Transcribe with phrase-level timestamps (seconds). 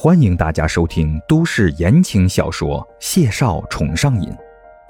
[0.00, 4.30] 欢迎大家收听都市言情小说《谢少宠上瘾》，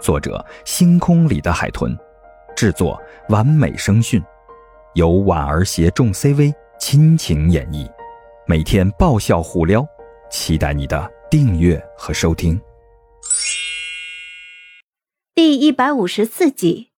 [0.03, 1.97] 作者：星空里的海豚，
[2.55, 3.01] 制作：
[3.31, 4.23] 完美声讯，
[4.93, 7.91] 由婉儿携众 CV 亲情演绎，
[8.47, 9.83] 每天爆笑互撩，
[10.31, 12.61] 期待你的订阅和收听。
[15.35, 16.91] 第一百五十四集，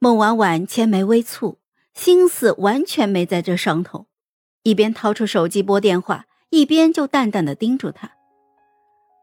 [0.00, 1.58] 孟婉婉千眉微蹙，
[1.94, 4.06] 心思完全没在这上头，
[4.64, 6.26] 一边掏出手机拨电话。
[6.52, 8.12] 一边就淡淡的叮嘱他：“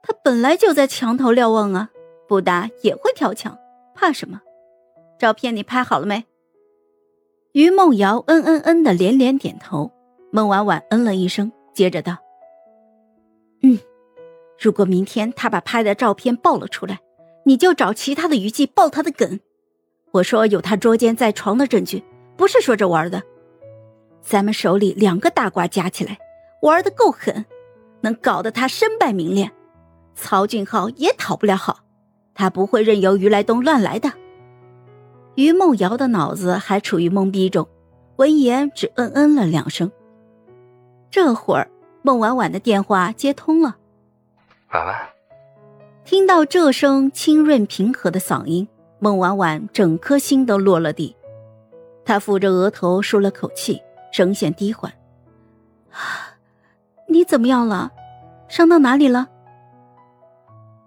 [0.02, 1.92] 他本来就在墙头瞭望啊，
[2.28, 3.56] 不打也会跳墙，
[3.94, 4.42] 怕什么？
[5.20, 6.26] 照片你拍好了没？”
[7.54, 9.92] 于梦瑶嗯嗯嗯的连连点头。
[10.32, 12.18] 孟婉婉嗯了一声，接着道
[13.62, 13.78] ：“嗯，
[14.60, 17.00] 如果明天他把拍的照片爆了出来，
[17.46, 19.40] 你就找其他的娱记爆他的梗。
[20.14, 22.04] 我说有他捉奸在床的证据，
[22.36, 23.22] 不是说着玩的。
[24.20, 26.18] 咱们手里两个大瓜加起来。”
[26.62, 27.46] 玩的够狠，
[28.02, 29.52] 能搞得他身败名裂，
[30.16, 31.80] 曹俊浩也讨不了好，
[32.34, 34.12] 他不会任由于来东乱来的。
[35.36, 37.68] 于梦瑶的脑子还处于懵逼中，
[38.18, 39.90] 闻言只嗯嗯了两声。
[41.10, 43.78] 这会儿，孟婉婉的电话接通了。
[44.74, 44.96] 婉婉，
[46.04, 48.68] 听到这声清润平和的嗓音，
[49.00, 51.16] 孟婉婉整颗心都落了地，
[52.04, 54.92] 她抚着额头舒了口气，声线低缓。
[57.10, 57.92] 你怎么样了？
[58.48, 59.28] 伤到哪里了？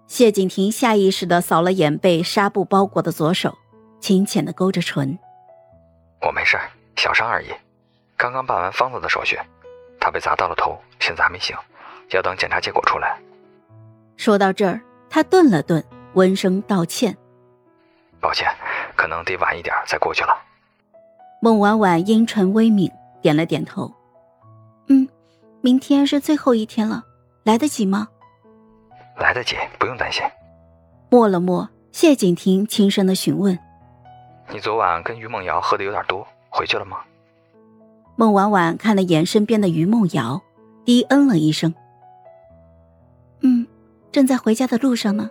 [0.07, 3.57] 谢景亭下意识的扫了眼被纱布包裹的左手，
[3.99, 5.17] 浅浅的勾着唇。
[6.21, 6.57] 我没事，
[6.95, 7.47] 小伤而已。
[8.15, 9.37] 刚刚办完方子的手续，
[9.99, 11.55] 他被砸到了头，现在还没醒，
[12.11, 13.17] 要等检查结果出来。
[14.15, 17.17] 说到这儿，他顿了顿，温声道歉
[18.21, 18.47] ：“抱歉，
[18.95, 20.37] 可能得晚一点再过去了。”
[21.41, 23.91] 孟婉婉阴唇微抿，点了点头。
[25.63, 27.05] 明天是最后一天了，
[27.43, 28.09] 来得及吗？
[29.15, 30.21] 来得及，不用担心。
[31.09, 33.57] 默了默，谢景亭轻声的询问
[34.51, 36.97] ：“你昨晚跟于梦瑶喝的有点多，回去了吗？”
[38.17, 40.41] 孟婉婉看了眼身边的于梦瑶，
[40.83, 41.73] 低嗯了一声
[43.39, 43.65] ：“嗯，
[44.11, 45.29] 正在回家的路上呢。”“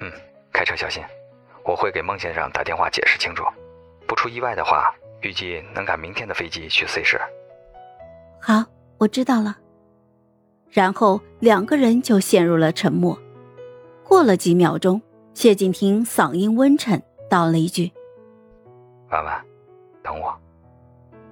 [0.00, 0.10] 嗯，
[0.54, 1.02] 开车小心，
[1.66, 3.44] 我会给孟先生打电话解释清楚。
[4.08, 4.90] 不出意外的话，
[5.20, 7.20] 预计能赶明天的飞机去 C 市。
[8.40, 8.64] ”“好。”
[9.02, 9.56] 我知道了，
[10.70, 13.18] 然后两个人就陷入了沉默。
[14.04, 15.02] 过了几秒钟，
[15.34, 17.90] 谢景亭嗓音温沉，道了一句
[19.10, 19.44] ：“婉婉，
[20.04, 20.32] 等我。”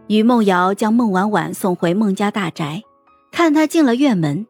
[0.09, 2.83] 于梦瑶将孟婉婉送回孟家大宅，
[3.31, 4.49] 看她进了院门，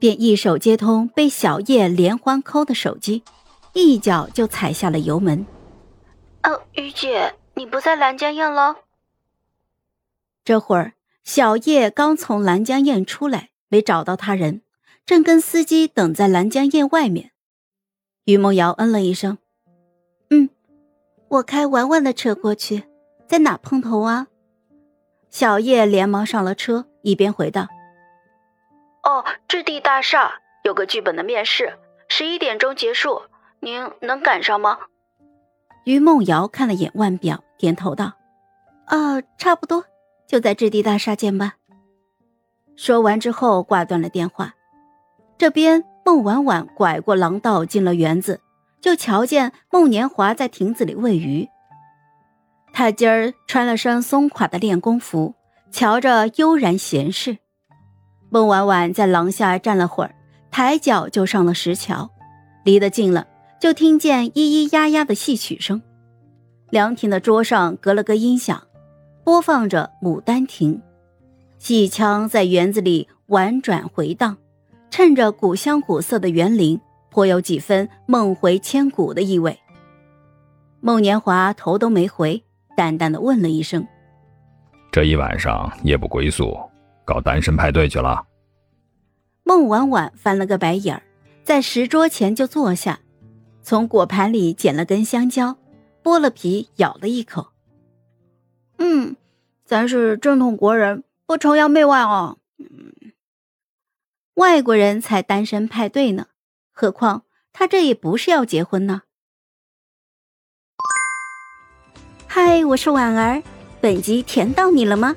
[0.00, 3.22] 便一手接通被小叶连环扣的手机，
[3.74, 5.46] 一脚就踩下了油门。
[6.42, 8.74] “哦，于姐，你不在兰家宴了？”
[10.44, 10.94] 这会儿。
[11.26, 14.62] 小叶刚从兰江堰出来，没找到他人，
[15.04, 17.32] 正跟司机等在兰江堰外面。
[18.26, 19.36] 于梦瑶嗯了一声
[20.30, 20.48] ：“嗯，
[21.26, 22.84] 我开婉婉的车过去，
[23.26, 24.28] 在哪碰头啊？”
[25.28, 27.66] 小叶连忙上了车，一边回道
[29.02, 31.76] ：“哦，置地大厦有个剧本的面试，
[32.08, 33.22] 十一点钟结束，
[33.58, 34.78] 您能赶上吗？”
[35.84, 38.12] 于梦瑶看了眼腕表，点头道
[38.86, 39.84] ：“啊，差不多。”
[40.26, 41.54] 就在置地大厦见吧。
[42.76, 44.54] 说完之后挂断了电话。
[45.38, 48.40] 这边孟婉婉拐过廊道进了园子，
[48.80, 51.48] 就瞧见孟年华在亭子里喂鱼。
[52.72, 55.34] 他今儿穿了身松垮的练功服，
[55.70, 57.38] 瞧着悠然闲适。
[58.28, 60.14] 孟婉婉在廊下站了会儿，
[60.50, 62.10] 抬脚就上了石桥。
[62.64, 63.26] 离得近了，
[63.60, 65.80] 就听见咿咿呀呀的戏曲声。
[66.70, 68.65] 凉亭的桌上隔了个音响。
[69.26, 70.74] 播放着《牡丹亭》，
[71.58, 74.36] 戏腔在园子里婉转回荡，
[74.88, 79.58] 衬着古香古色的园林，颇有几分梦回千古的意味。
[80.78, 82.40] 孟年华头都没回，
[82.76, 83.84] 淡淡的问了一声
[84.92, 86.56] ：“这一晚上夜不归宿，
[87.04, 88.24] 搞单身派对去了？”
[89.42, 91.02] 孟婉婉翻了个白眼儿，
[91.42, 93.00] 在石桌前就坐下，
[93.60, 95.56] 从果盘里捡了根香蕉，
[96.04, 97.48] 剥了皮咬了一口。
[98.78, 99.16] 嗯，
[99.64, 102.38] 咱是正统国人，不崇洋媚外哦。
[102.58, 102.92] 嗯，
[104.34, 106.26] 外国人才单身派对呢，
[106.72, 109.02] 何况他这也不是要结婚呢。
[112.26, 113.42] 嗨，我是婉儿，
[113.80, 115.16] 本集甜到你了吗？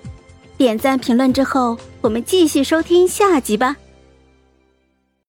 [0.57, 3.75] 点赞评论之后，我们继续收听下集吧。